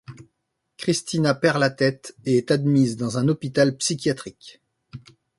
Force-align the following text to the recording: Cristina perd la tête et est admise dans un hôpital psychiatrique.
Cristina 0.77 1.35
perd 1.35 1.59
la 1.59 1.69
tête 1.69 2.15
et 2.25 2.35
est 2.37 2.49
admise 2.49 2.97
dans 2.97 3.19
un 3.19 3.27
hôpital 3.27 3.77
psychiatrique. 3.77 4.59